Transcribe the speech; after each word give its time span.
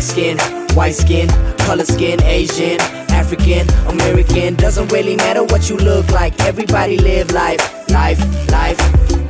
Black 0.00 0.12
skin, 0.12 0.38
white 0.74 0.94
skin, 0.94 1.28
color 1.58 1.84
skin, 1.84 2.22
Asian, 2.22 2.80
African, 3.10 3.68
American. 3.86 4.54
Doesn't 4.54 4.90
really 4.90 5.14
matter 5.14 5.44
what 5.44 5.68
you 5.68 5.76
look 5.76 6.10
like. 6.10 6.40
Everybody 6.40 6.96
live 6.96 7.30
life, 7.32 7.60
life, 7.90 8.18
life. 8.50 8.78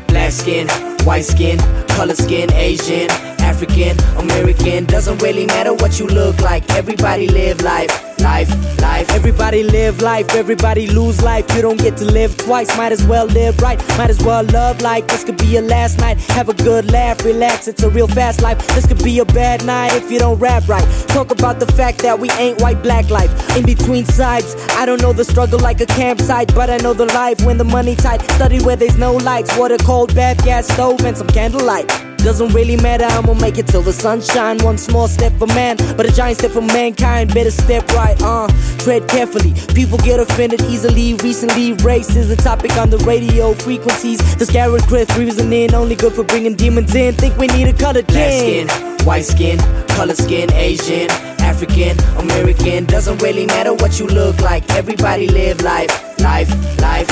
Black 0.06 0.30
skin, 0.30 0.68
white 1.02 1.24
skin, 1.24 1.58
color 1.88 2.14
skin, 2.14 2.52
Asian, 2.52 3.10
African, 3.40 3.98
American. 4.16 4.84
Doesn't 4.84 5.20
really 5.20 5.44
matter 5.44 5.74
what 5.74 5.98
you 5.98 6.06
look 6.06 6.40
like. 6.40 6.62
Everybody 6.70 7.26
live 7.26 7.62
life, 7.62 7.90
life, 8.20 8.50
life. 8.80 9.10
Everybody 9.10 9.62
live 9.62 10.02
life, 10.02 10.34
everybody 10.34 10.86
lose 10.86 11.22
life. 11.22 11.44
You 11.54 11.62
don't 11.62 11.78
get 11.78 11.96
to 11.98 12.04
live 12.04 12.36
twice. 12.36 12.68
Might 12.76 12.92
as 12.92 13.04
well 13.04 13.26
live 13.26 13.60
right. 13.60 13.78
Might 13.98 14.10
as 14.10 14.22
well 14.22 14.44
love 14.44 14.80
like 14.82 15.06
this 15.08 15.24
could 15.24 15.36
be 15.38 15.46
your 15.46 15.62
last 15.62 15.98
night. 15.98 16.18
Have 16.30 16.48
a 16.48 16.54
good 16.54 16.90
laugh, 16.90 17.24
relax. 17.24 17.68
It's 17.68 17.82
a 17.82 17.90
real 17.90 18.08
fast 18.08 18.42
life. 18.42 18.58
This 18.68 18.86
could 18.86 19.02
be 19.02 19.18
a 19.18 19.24
bad 19.24 19.64
night 19.64 19.92
if 19.94 20.10
you 20.10 20.18
don't 20.18 20.38
rap 20.38 20.68
right. 20.68 20.86
Talk 21.08 21.30
about 21.30 21.60
the 21.60 21.66
fact 21.66 21.98
that 21.98 22.18
we 22.18 22.30
ain't 22.32 22.60
white 22.60 22.82
black 22.82 23.10
life. 23.10 23.30
In 23.56 23.64
between 23.64 24.04
sides, 24.04 24.54
I 24.70 24.86
don't 24.86 25.00
know 25.00 25.12
the 25.12 25.24
struggle 25.24 25.58
like 25.58 25.80
a 25.80 25.86
campsite, 25.86 26.54
but 26.54 26.70
I 26.70 26.76
know 26.78 26.92
the 26.92 27.06
life 27.06 27.40
when 27.42 27.58
the 27.58 27.64
money 27.64 27.94
tight. 27.96 28.22
Study 28.32 28.60
where 28.62 28.76
there's 28.76 28.96
no 28.96 29.14
lights, 29.14 29.56
water 29.56 29.78
cold 29.78 30.14
bath, 30.14 30.44
gas 30.44 30.66
stove, 30.68 31.04
and 31.04 31.16
some 31.16 31.28
candlelight. 31.28 32.09
Doesn't 32.22 32.52
really 32.52 32.76
matter, 32.76 33.06
I'ma 33.06 33.32
make 33.34 33.56
it 33.56 33.66
till 33.66 33.80
the 33.80 33.92
sunshine. 33.92 34.58
One 34.58 34.76
small 34.76 35.08
step 35.08 35.32
for 35.38 35.46
man, 35.48 35.76
but 35.96 36.04
a 36.04 36.12
giant 36.12 36.38
step 36.38 36.50
for 36.50 36.60
mankind. 36.60 37.32
Better 37.32 37.50
step 37.50 37.88
right, 37.92 38.20
uh, 38.22 38.46
tread 38.78 39.08
carefully. 39.08 39.54
People 39.74 39.96
get 39.98 40.20
offended 40.20 40.60
easily. 40.62 41.14
Recently, 41.14 41.72
race 41.84 42.14
is 42.16 42.30
a 42.30 42.36
topic 42.36 42.76
on 42.76 42.90
the 42.90 42.98
radio 42.98 43.54
frequencies. 43.54 44.18
The 44.36 44.44
Garrett 44.44 44.82
Chris 44.82 45.08
reasoning 45.16 45.74
only 45.74 45.96
good 45.96 46.12
for 46.12 46.24
bringing 46.24 46.54
demons 46.54 46.94
in. 46.94 47.14
Think 47.14 47.38
we 47.38 47.46
need 47.48 47.68
a 47.68 47.72
colored 47.72 48.06
Black 48.06 48.32
skin, 48.32 48.68
white 49.06 49.24
skin, 49.24 49.58
color 49.88 50.14
skin, 50.14 50.52
Asian, 50.52 51.10
African, 51.40 51.98
American. 52.18 52.84
Doesn't 52.84 53.22
really 53.22 53.46
matter 53.46 53.72
what 53.72 53.98
you 53.98 54.06
look 54.06 54.38
like. 54.40 54.68
Everybody 54.70 55.26
live 55.26 55.62
life, 55.62 55.90
life, 56.20 56.50
life. 56.80 57.08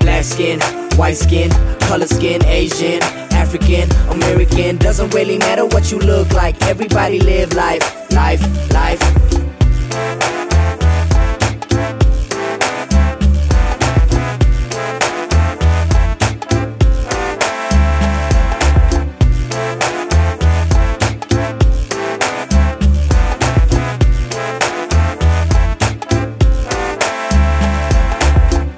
Black 0.00 0.24
skin, 0.24 0.60
white 0.96 1.16
skin, 1.16 1.50
color 1.80 2.06
skin, 2.06 2.44
Asian, 2.44 3.00
African, 3.54 3.90
American. 4.08 4.78
Doesn't 4.78 5.12
really 5.12 5.36
matter 5.36 5.66
what 5.66 5.92
you 5.92 5.98
look 5.98 6.32
like. 6.32 6.58
Everybody 6.62 7.20
live 7.20 7.52
life, 7.52 8.10
life, 8.10 8.40
life. 8.72 8.98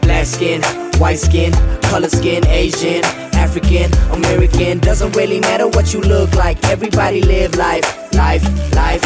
Black 0.02 0.26
skin, 0.26 0.62
white 0.98 1.20
skin, 1.20 1.52
color 1.82 2.08
skin, 2.08 2.44
Asian, 2.48 3.04
African, 3.44 3.92
American. 4.10 4.78
Doesn't 4.78 5.14
really 5.14 5.38
matter 5.38 5.68
what 5.68 5.92
you 5.92 6.00
look 6.00 6.34
like. 6.34 6.56
Everybody 6.64 7.20
live 7.20 7.54
life, 7.56 7.84
life, 8.14 8.42
life. 8.74 9.02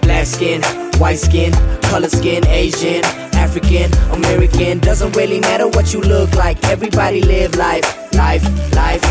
Black 0.00 0.24
skin, 0.24 0.62
white 0.98 1.18
skin, 1.18 1.52
color 1.82 2.08
skin, 2.08 2.46
Asian, 2.46 3.04
African, 3.34 3.92
American. 4.10 4.78
Doesn't 4.78 5.14
really 5.14 5.38
matter 5.38 5.68
what 5.68 5.92
you 5.92 6.00
look 6.00 6.32
like. 6.34 6.64
Everybody 6.64 7.20
live 7.20 7.56
life, 7.56 7.84
life, 8.14 8.42
life. 8.74 9.02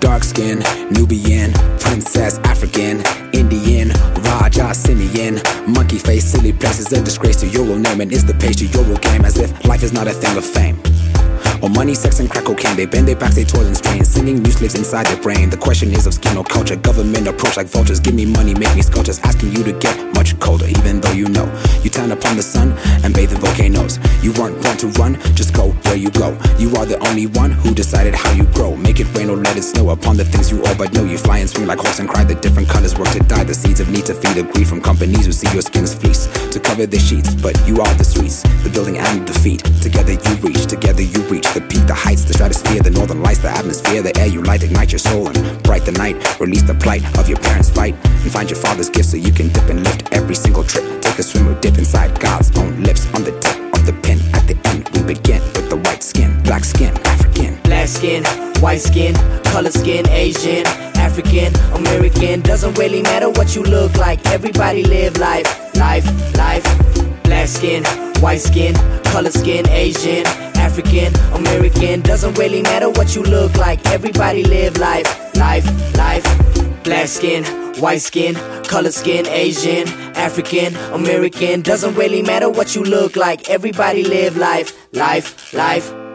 Dark 0.00 0.24
skin, 0.24 0.58
Nubian, 0.90 1.52
princess, 1.78 2.38
African, 2.38 3.04
Indian, 3.32 3.90
Raja, 4.24 4.74
Simeon, 4.74 5.40
monkey 5.68 5.98
face, 5.98 6.24
silly 6.24 6.52
places, 6.52 6.92
a 6.92 7.00
disgrace 7.00 7.36
to 7.36 7.46
your 7.46 7.78
name, 7.78 8.00
and 8.00 8.12
is 8.12 8.24
the 8.24 8.34
page 8.34 8.56
to 8.56 8.66
your 8.66 8.96
game 8.96 9.24
as 9.24 9.38
if 9.38 9.64
life 9.66 9.84
is 9.84 9.92
not 9.92 10.08
a 10.08 10.12
thing 10.12 10.36
of 10.36 10.44
fame. 10.44 10.76
Money, 11.74 11.94
sex, 11.94 12.20
and 12.20 12.30
crack 12.30 12.44
cocaine. 12.44 12.74
They 12.74 12.86
bend 12.86 13.06
their 13.06 13.16
backs, 13.16 13.34
they 13.34 13.44
toil 13.44 13.66
and 13.66 13.76
strain. 13.76 14.02
Singing 14.02 14.42
news 14.42 14.62
lives 14.62 14.76
inside 14.76 15.04
their 15.06 15.20
brain. 15.20 15.50
The 15.50 15.58
question 15.58 15.92
is 15.92 16.06
of 16.06 16.14
skin 16.14 16.38
or 16.38 16.44
culture. 16.44 16.74
Government 16.74 17.28
approach 17.28 17.58
like 17.58 17.66
vultures. 17.66 18.00
Give 18.00 18.14
me 18.14 18.24
money, 18.24 18.54
make 18.54 18.74
me 18.74 18.80
sculptures. 18.80 19.20
Asking 19.20 19.52
you 19.52 19.62
to 19.64 19.72
get 19.72 19.94
much 20.14 20.38
colder, 20.40 20.66
even 20.66 21.02
though 21.02 21.12
you 21.12 21.28
know. 21.28 21.44
You 21.82 21.90
turn 21.90 22.12
upon 22.12 22.36
the 22.36 22.42
sun 22.42 22.72
and 23.04 23.12
bathe 23.12 23.32
in 23.32 23.38
volcanoes. 23.38 23.98
You 24.22 24.32
weren't 24.32 24.62
born 24.62 24.78
to 24.78 24.88
run, 24.98 25.20
just 25.34 25.52
go 25.52 25.72
where 25.84 25.96
you 25.96 26.10
go. 26.10 26.32
You 26.58 26.74
are 26.76 26.86
the 26.86 26.98
only 27.08 27.26
one 27.26 27.50
who 27.50 27.74
decided 27.74 28.14
how 28.14 28.32
you 28.32 28.44
grow. 28.56 28.74
Make 28.74 28.98
it 29.00 29.12
rain 29.14 29.28
or 29.28 29.36
let 29.36 29.56
it 29.56 29.62
snow 29.62 29.90
upon 29.90 30.16
the 30.16 30.24
things 30.24 30.50
you 30.50 30.64
all 30.64 30.74
but 30.76 30.94
know. 30.94 31.04
You 31.04 31.18
fly 31.18 31.38
and 31.38 31.50
swing 31.50 31.66
like 31.66 31.80
horse 31.80 31.98
and 31.98 32.08
cry. 32.08 32.24
The 32.24 32.36
different 32.36 32.70
colors 32.70 32.96
work 32.96 33.08
to 33.10 33.18
dye. 33.20 33.44
The 33.44 33.54
seeds 33.54 33.80
of 33.80 33.90
need 33.90 34.06
to 34.06 34.14
feed 34.14 34.38
a 34.38 34.42
greed 34.42 34.66
from 34.66 34.80
companies 34.80 35.26
who 35.26 35.32
see 35.32 35.52
your 35.52 35.62
skin's 35.62 35.92
fleece 35.92 36.26
to 36.52 36.58
cover 36.58 36.86
their 36.86 37.00
sheets. 37.00 37.34
But 37.34 37.60
you 37.66 37.80
are 37.82 37.94
the 37.94 38.04
streets, 38.04 38.42
the 38.64 38.70
building 38.70 38.96
and 38.96 39.28
the 39.28 39.38
feet. 39.38 39.62
Together 39.82 40.12
you 40.12 40.34
reach, 40.40 40.66
together 40.66 41.02
you 41.02 41.20
reach 41.28 41.46
the 41.56 41.66
peak, 41.68 41.86
the 41.86 41.94
heights, 41.94 42.24
the 42.24 42.34
stratosphere, 42.34 42.82
the 42.82 42.90
northern 42.90 43.22
lights, 43.22 43.38
the 43.38 43.48
atmosphere, 43.48 44.02
the 44.02 44.14
air 44.18 44.26
you 44.26 44.42
light, 44.42 44.62
ignite 44.62 44.92
your 44.92 44.98
soul 44.98 45.28
and 45.28 45.62
bright 45.62 45.86
the 45.86 45.92
night. 45.92 46.14
Release 46.38 46.62
the 46.62 46.74
plight 46.74 47.02
of 47.18 47.28
your 47.28 47.38
parents' 47.38 47.70
fight 47.70 47.94
and 48.04 48.30
find 48.30 48.50
your 48.50 48.58
father's 48.58 48.90
gift 48.90 49.08
so 49.08 49.16
you 49.16 49.32
can 49.32 49.48
dip 49.48 49.64
and 49.70 49.82
lift 49.82 50.12
every 50.12 50.34
single 50.34 50.64
trip. 50.64 50.84
Take 51.00 51.18
a 51.18 51.22
swim 51.22 51.48
or 51.48 51.58
dip 51.60 51.78
inside 51.78 52.20
God's 52.20 52.52
own 52.58 52.82
lips 52.82 53.06
on 53.14 53.24
the 53.24 53.32
tip 53.40 53.56
of 53.74 53.86
the 53.86 53.94
pen. 54.04 54.20
At 54.34 54.46
the 54.46 54.56
end, 54.68 54.88
we 54.92 55.14
begin 55.14 55.40
with 55.56 55.70
the 55.70 55.76
white 55.76 56.02
skin, 56.02 56.42
black 56.42 56.64
skin, 56.64 56.92
African. 57.06 57.56
Black 57.62 57.88
skin, 57.88 58.24
white 58.60 58.82
skin, 58.82 59.14
color 59.44 59.70
skin, 59.70 60.06
Asian, 60.10 60.66
African, 61.00 61.56
American. 61.72 62.42
Doesn't 62.42 62.76
really 62.76 63.00
matter 63.00 63.30
what 63.30 63.56
you 63.56 63.62
look 63.62 63.96
like. 63.96 64.20
Everybody 64.26 64.84
live 64.84 65.16
life, 65.16 65.48
life, 65.76 66.04
life. 66.36 66.64
Black 67.22 67.48
skin, 67.48 67.82
white 68.20 68.40
skin, 68.40 68.74
color 69.04 69.30
skin, 69.30 69.66
Asian, 69.70 70.26
African, 70.76 71.14
American. 71.32 72.02
Doesn't 72.02 72.36
really 72.36 72.60
matter 72.60 72.90
what 72.90 73.14
you 73.16 73.22
look 73.22 73.56
like. 73.56 73.82
Everybody 73.86 74.44
live 74.44 74.76
life, 74.76 75.34
life, 75.34 75.64
life. 75.96 76.22
Black 76.84 77.08
skin, 77.08 77.44
white 77.80 78.02
skin, 78.02 78.34
color 78.64 78.90
skin, 78.90 79.26
Asian, 79.26 79.88
African, 80.16 80.76
American. 80.92 81.62
Doesn't 81.62 81.94
really 81.94 82.20
matter 82.20 82.50
what 82.50 82.74
you 82.74 82.82
look 82.82 83.16
like. 83.16 83.48
Everybody 83.48 84.04
live 84.04 84.36
life, 84.36 84.86
life, 84.92 85.54
life. 85.54 86.05